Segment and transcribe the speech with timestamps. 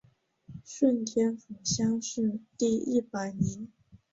[0.65, 3.71] 顺天府乡试第一百名。